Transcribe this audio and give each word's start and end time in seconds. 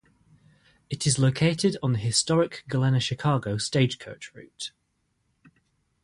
It 0.89 1.05
is 1.05 1.19
located 1.19 1.77
on 1.83 1.93
the 1.93 1.99
historic 1.99 2.63
Galena-Chicago 2.67 3.59
stagecoach 3.59 4.33
route. 4.33 4.71